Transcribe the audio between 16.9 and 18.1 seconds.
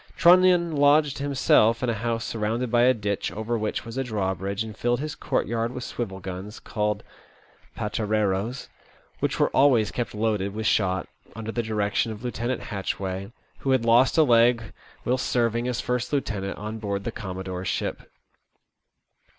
the commodore's ship.